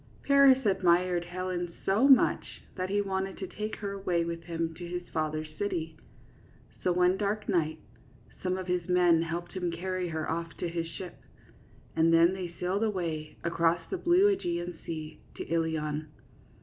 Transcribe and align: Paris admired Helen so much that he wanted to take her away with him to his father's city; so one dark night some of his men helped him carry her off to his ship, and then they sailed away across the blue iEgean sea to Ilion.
Paris 0.23 0.65
admired 0.65 1.25
Helen 1.25 1.75
so 1.85 2.07
much 2.07 2.63
that 2.75 2.89
he 2.89 3.03
wanted 3.03 3.37
to 3.37 3.45
take 3.45 3.75
her 3.75 3.91
away 3.91 4.25
with 4.25 4.41
him 4.45 4.73
to 4.73 4.87
his 4.87 5.07
father's 5.13 5.55
city; 5.59 5.95
so 6.83 6.91
one 6.91 7.17
dark 7.17 7.47
night 7.47 7.77
some 8.41 8.57
of 8.57 8.65
his 8.65 8.89
men 8.89 9.21
helped 9.21 9.51
him 9.51 9.69
carry 9.71 10.07
her 10.09 10.27
off 10.27 10.57
to 10.57 10.67
his 10.67 10.87
ship, 10.87 11.19
and 11.95 12.11
then 12.11 12.33
they 12.33 12.51
sailed 12.59 12.83
away 12.83 13.37
across 13.43 13.87
the 13.91 13.97
blue 13.99 14.35
iEgean 14.35 14.83
sea 14.83 15.21
to 15.35 15.45
Ilion. 15.53 16.07